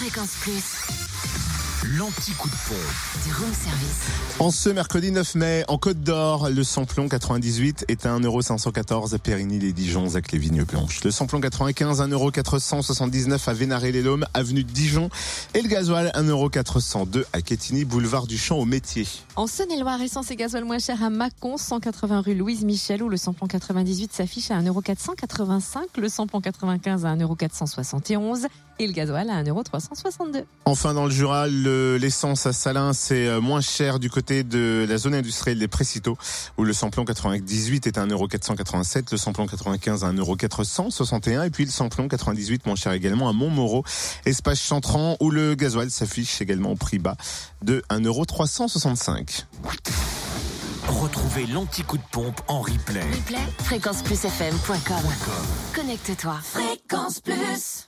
[0.00, 1.09] Fréquence Plus.
[1.82, 3.24] L'anti-coup de pompe.
[3.24, 4.00] Du room service.
[4.38, 9.18] En ce mercredi 9 mai, en Côte d'Or, le samplon 98 est à 1,514€ à
[9.18, 11.02] Périgny-les-Dijon, Zac les Vignes Blanches.
[11.04, 15.08] Le samplon 95, 1,479€ à Vénaré-les-Laumes, avenue de Dijon.
[15.54, 19.06] Et le gasoil, 1,402€ à Quetigny, boulevard du Champ au Métier.
[19.36, 23.16] En Saône-et-Loire, essence et gasoil moins cher à Mâcon, 180 rue Louise Michel, où le
[23.16, 28.46] samplon 98 s'affiche à 1,485€, le samplon 95 à 1,471€
[28.78, 30.44] et le gasoil à 1,362€.
[30.66, 31.69] Enfin, dans le Jura, le-
[32.00, 36.16] l'essence à Salins, c'est euh, moins cher du côté de la zone industrielle des Précitaux,
[36.58, 41.70] où le samplon 98 est à 1,487€, le samplon 95 à 1,461€, et puis le
[41.70, 43.84] samplon 98 moins cher également à Montmoreau,
[44.26, 47.16] espace Chantran, où le gasoil s'affiche également au prix bas
[47.62, 49.44] de 1,365€.
[50.88, 53.00] Retrouvez l'anti-coup de pompe en replay.
[53.00, 55.04] Replay, fréquenceplusfm.com.
[55.74, 56.38] Connecte-toi.
[56.42, 57.78] Fréquence Plus.